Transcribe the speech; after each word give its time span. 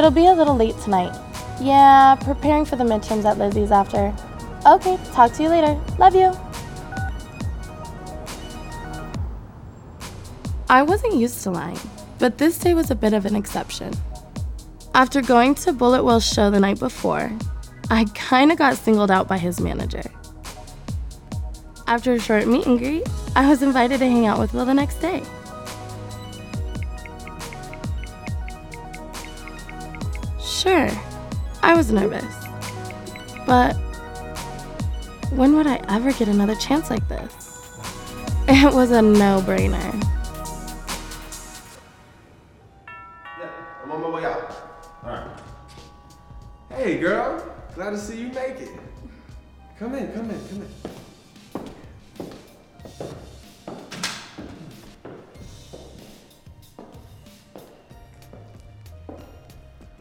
It'll 0.00 0.10
be 0.10 0.28
a 0.28 0.32
little 0.32 0.56
late 0.56 0.78
tonight. 0.78 1.14
Yeah, 1.60 2.14
preparing 2.14 2.64
for 2.64 2.76
the 2.76 2.84
midterms 2.84 3.26
at 3.26 3.36
Lizzie's 3.36 3.70
after. 3.70 4.16
Okay, 4.64 4.98
talk 5.12 5.30
to 5.34 5.42
you 5.42 5.50
later. 5.50 5.78
Love 5.98 6.14
you. 6.14 6.32
I 10.70 10.80
wasn't 10.80 11.16
used 11.16 11.42
to 11.42 11.50
lying, 11.50 11.78
but 12.18 12.38
this 12.38 12.56
day 12.56 12.72
was 12.72 12.90
a 12.90 12.94
bit 12.94 13.12
of 13.12 13.26
an 13.26 13.36
exception. 13.36 13.92
After 14.94 15.20
going 15.20 15.54
to 15.56 15.72
Bullet 15.74 16.02
Will's 16.02 16.26
show 16.26 16.50
the 16.50 16.60
night 16.60 16.78
before, 16.78 17.30
I 17.90 18.06
kinda 18.14 18.56
got 18.56 18.78
singled 18.78 19.10
out 19.10 19.28
by 19.28 19.36
his 19.36 19.60
manager. 19.60 20.10
After 21.86 22.14
a 22.14 22.18
short 22.18 22.46
meet 22.46 22.64
and 22.64 22.78
greet, 22.78 23.06
I 23.36 23.50
was 23.50 23.62
invited 23.62 23.98
to 23.98 24.06
hang 24.06 24.24
out 24.24 24.38
with 24.38 24.54
Will 24.54 24.64
the 24.64 24.72
next 24.72 25.02
day. 25.02 25.22
Sure, 30.60 30.90
I 31.62 31.74
was 31.74 31.90
nervous. 31.90 32.34
But 33.46 33.72
when 35.30 35.56
would 35.56 35.66
I 35.66 35.82
ever 35.88 36.12
get 36.12 36.28
another 36.28 36.54
chance 36.54 36.90
like 36.90 37.08
this? 37.08 37.32
It 38.46 38.74
was 38.74 38.90
a 38.90 39.00
no 39.00 39.40
brainer. 39.40 39.80
Yeah, 43.38 43.48
I'm 43.82 43.90
on 43.90 44.02
my 44.02 44.10
way 44.10 44.24
out. 44.26 44.52
All 45.02 45.10
right. 45.10 45.40
Hey, 46.68 46.98
girl. 46.98 47.42
Glad 47.74 47.92
to 47.92 47.98
see 47.98 48.20
you 48.20 48.28
make 48.28 48.60
it. 48.60 48.78
Come 49.78 49.94
in, 49.94 50.12
come 50.12 50.30
in, 50.30 50.48
come 50.48 50.60
in. 50.60 50.68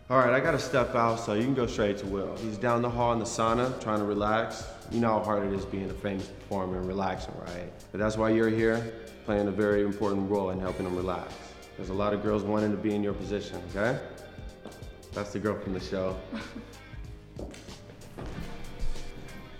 All 0.09 0.17
right, 0.17 0.33
I 0.33 0.39
gotta 0.39 0.57
step 0.57 0.95
out, 0.95 1.19
so 1.19 1.35
you 1.35 1.43
can 1.43 1.53
go 1.53 1.67
straight 1.67 1.99
to 1.99 2.07
Will. 2.07 2.35
He's 2.37 2.57
down 2.57 2.81
the 2.81 2.89
hall 2.89 3.13
in 3.13 3.19
the 3.19 3.25
sauna, 3.25 3.79
trying 3.79 3.99
to 3.99 4.05
relax. 4.05 4.63
You 4.89 5.01
know 5.01 5.09
how 5.09 5.19
hard 5.19 5.45
it 5.45 5.53
is 5.53 5.65
being 5.65 5.87
a 5.87 5.93
famous 5.93 6.25
performer 6.25 6.79
and 6.79 6.87
relaxing, 6.87 7.35
right? 7.41 7.71
But 7.91 7.99
that's 7.99 8.17
why 8.17 8.31
you're 8.31 8.49
here, 8.49 8.91
playing 9.25 9.47
a 9.47 9.51
very 9.51 9.83
important 9.83 10.27
role 10.27 10.49
in 10.49 10.59
helping 10.59 10.87
him 10.87 10.95
relax. 10.95 11.31
There's 11.77 11.89
a 11.89 11.93
lot 11.93 12.15
of 12.15 12.23
girls 12.23 12.41
wanting 12.41 12.71
to 12.71 12.77
be 12.77 12.95
in 12.95 13.03
your 13.03 13.13
position, 13.13 13.61
okay? 13.69 13.99
That's 15.13 15.31
the 15.31 15.37
girl 15.37 15.59
from 15.59 15.73
the 15.73 15.79
show. 15.79 16.17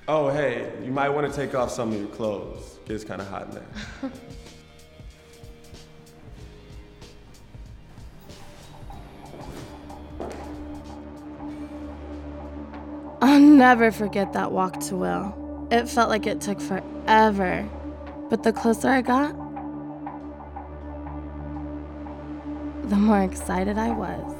Oh, 0.07 0.29
hey, 0.29 0.71
you 0.83 0.89
might 0.89 1.09
want 1.09 1.31
to 1.31 1.35
take 1.45 1.53
off 1.53 1.69
some 1.69 1.91
of 1.91 1.99
your 1.99 2.07
clothes. 2.07 2.79
It's 2.87 3.03
kind 3.03 3.21
of 3.21 3.27
hot 3.27 3.49
in 3.49 3.51
there. 3.51 4.11
never 13.59 13.91
forget 13.91 14.31
that 14.31 14.53
walk 14.53 14.79
to 14.79 14.95
Will. 14.95 15.67
It 15.69 15.89
felt 15.89 16.09
like 16.09 16.25
it 16.25 16.39
took 16.39 16.61
forever. 16.61 17.67
But 18.29 18.43
the 18.43 18.53
closer 18.53 18.87
I 18.87 19.01
got, 19.01 19.33
the 22.89 22.95
more 22.95 23.21
excited 23.21 23.77
I 23.77 23.89
was. 23.89 24.33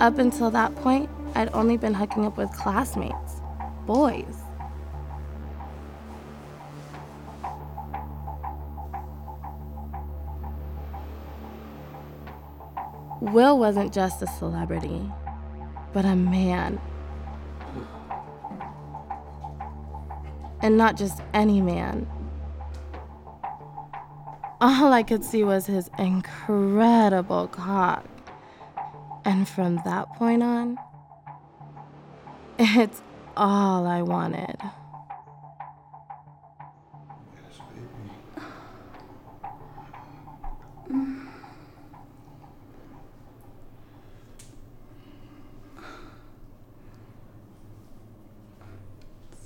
Up 0.00 0.18
until 0.18 0.52
that 0.52 0.72
point, 0.76 1.10
I'd 1.34 1.52
only 1.52 1.78
been 1.78 1.94
hooking 1.94 2.24
up 2.24 2.36
with 2.36 2.52
classmates, 2.52 3.40
boys. 3.84 4.36
Will 13.20 13.58
wasn't 13.58 13.92
just 13.92 14.22
a 14.22 14.28
celebrity, 14.28 15.10
but 15.92 16.04
a 16.04 16.14
man. 16.16 16.80
And 20.60 20.76
not 20.76 20.96
just 20.96 21.20
any 21.34 21.60
man. 21.60 22.08
All 24.60 24.92
I 24.92 25.02
could 25.02 25.24
see 25.24 25.44
was 25.44 25.66
his 25.66 25.90
incredible 25.98 27.48
cock. 27.48 28.04
And 29.24 29.48
from 29.48 29.80
that 29.84 30.08
point 30.14 30.42
on, 30.42 30.78
it's 32.58 33.02
all 33.36 33.86
I 33.86 34.02
wanted. 34.02 34.56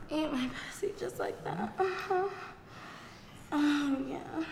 Eat 0.10 0.32
my 0.32 0.50
pussy 0.50 0.94
just 1.00 1.20
like 1.20 1.44
that. 1.44 1.74
Uh-huh. 1.80 2.30
Oh, 3.52 3.98
yeah. 4.08 4.44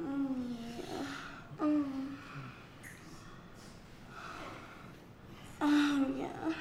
Oh, 0.00 0.36
yeah. 0.78 1.06
Oh. 1.60 1.84
Oh, 5.60 6.06
yeah. 6.18 6.52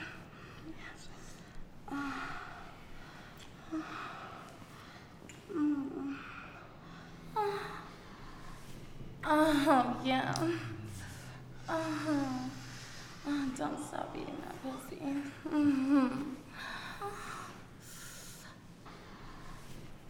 Oh, 9.31 9.95
yeah. 10.03 10.33
Oh, 11.69 12.49
oh, 13.27 13.49
don't 13.55 13.79
stop 13.85 14.15
eating 14.15 14.35
that 14.43 14.55
pussy. 14.63 15.01
Mm-hmm. 15.47 16.07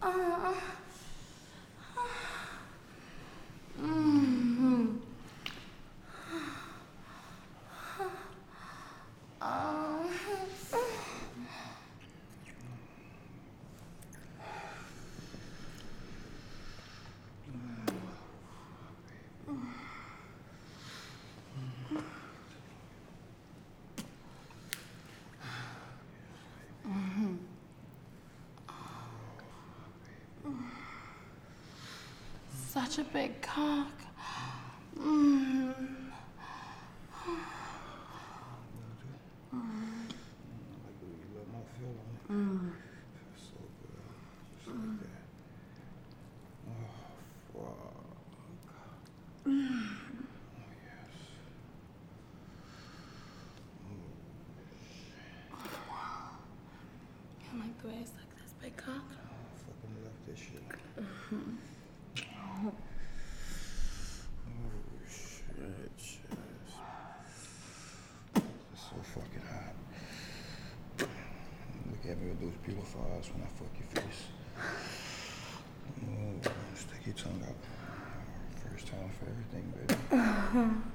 Oh. 0.02 0.56
Mm-hmm. 3.82 4.86
Oh. 9.42 10.06
Such 32.72 32.98
a 32.98 33.02
big 33.02 33.42
cock. 33.42 33.90
Mm. 34.96 35.74
Like 57.52 57.82
the 57.82 57.88
way 57.88 57.94
I 57.94 58.04
suck 58.04 58.30
this 58.40 58.54
big 58.62 58.76
cock? 58.76 58.94
Fucking 59.66 60.04
love 60.04 60.12
this 60.28 60.38
shit. 60.38 60.62
Oh, 62.62 62.72
shit, 65.08 65.90
shit. 65.96 66.20
It's 68.34 68.82
so 68.82 68.96
fucking 69.14 69.46
hot. 69.48 69.74
Look 70.98 72.04
at 72.06 72.20
me 72.20 72.28
with 72.28 72.40
those 72.40 72.58
beautiful 72.62 73.00
eyes 73.16 73.30
when 73.32 73.42
I 73.42 73.46
fuck 73.46 73.72
your 73.78 73.88
face. 74.02 74.22
Oh, 76.04 76.50
stick 76.74 77.06
your 77.06 77.14
tongue 77.14 77.42
out. 77.48 77.56
First 78.70 78.88
time 78.88 79.10
for 79.18 79.24
everything, 79.30 79.64
baby. 79.86 80.80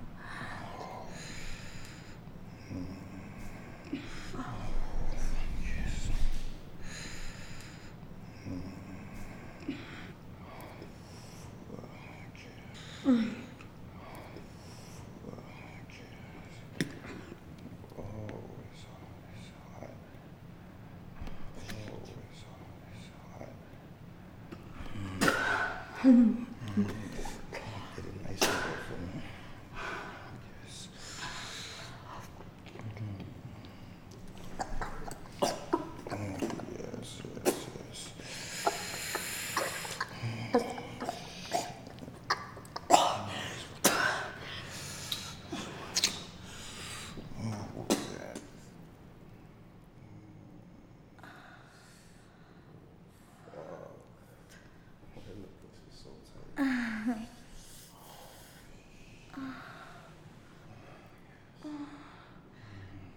嗯 26.06 26.38
嗯 26.78 27.05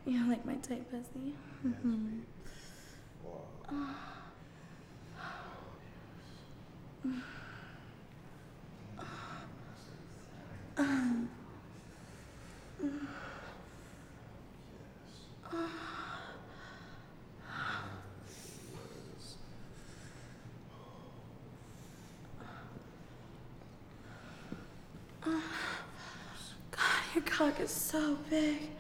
You 0.09 0.27
like 0.27 0.47
my 0.47 0.55
tight 0.55 0.91
pussy. 0.91 1.35
Mm-hmm. 1.67 2.21
God, 26.71 26.81
your 27.15 27.25
cock 27.25 27.61
is 27.61 27.71
so 27.71 28.17
big. 28.31 28.71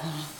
Oh. 0.00 0.37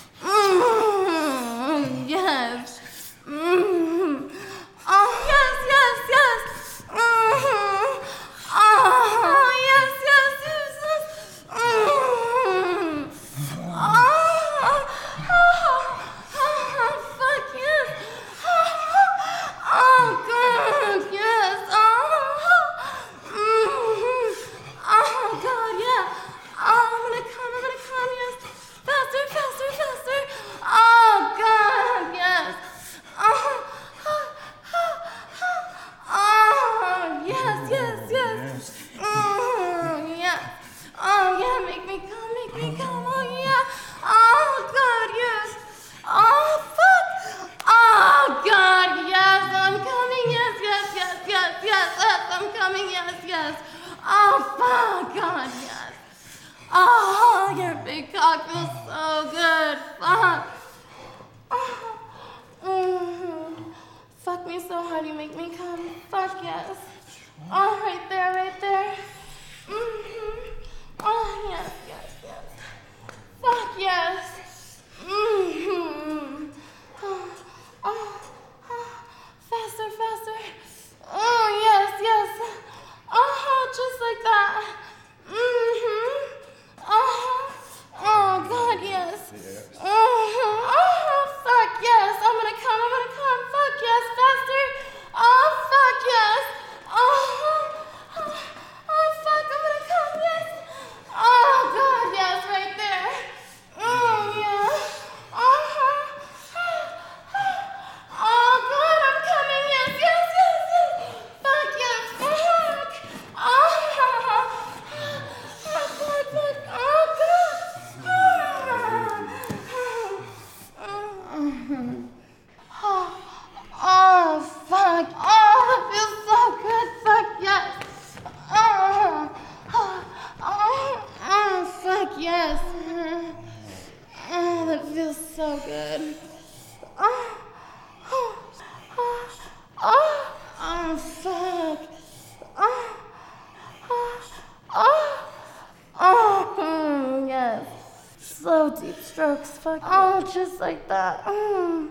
deep 148.81 148.99
strokes, 149.01 149.51
fuck 149.51 149.81
Oh, 149.85 150.21
just 150.33 150.61
like 150.61 150.89
that. 150.89 151.25
Mm. 151.25 151.91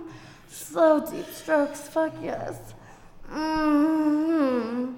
Slow 0.50 1.06
deep 1.10 1.28
strokes, 1.28 1.82
fuck 1.82 2.14
yes. 2.22 2.56
Mm. 3.32 4.96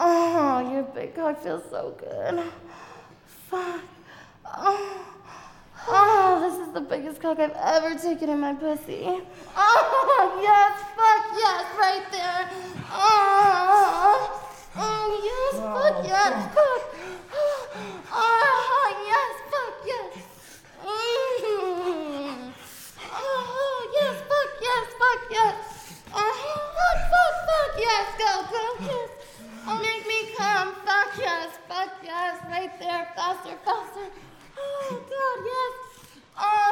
Oh, 0.00 0.70
your 0.72 0.82
big 0.82 1.14
cock 1.14 1.42
feels 1.42 1.64
so 1.70 1.94
good. 1.98 2.44
Fuck. 3.26 3.80
Oh. 4.44 5.06
oh, 5.88 6.40
this 6.40 6.66
is 6.66 6.74
the 6.74 6.80
biggest 6.80 7.20
cock 7.20 7.38
I've 7.38 7.50
ever 7.50 7.98
taken 7.98 8.30
in 8.30 8.40
my 8.40 8.54
pussy. 8.54 9.20
Oh, 9.56 10.40
yes, 10.42 10.80
fuck 10.96 11.24
yes, 11.36 11.64
right 11.78 12.06
there. 12.12 12.50
Oh, 12.90 14.40
oh 14.76 15.06
yes, 15.28 15.54
fuck 15.60 16.06
yes, 16.06 16.54
Fuck. 16.54 16.94
Oh, 17.32 17.68
oh 18.12 18.87
Yes, 32.08 32.40
right 32.48 32.72
there. 32.80 33.06
Faster, 33.14 33.54
faster. 33.66 34.06
Oh, 34.56 35.02
God, 35.10 35.44
yes. 35.44 35.74
Oh. 36.38 36.67